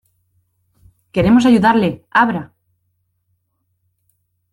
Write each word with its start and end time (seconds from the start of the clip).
¡queremos 1.11 1.45
ayudarle!¡ 1.45 2.03
abra! 2.21 2.43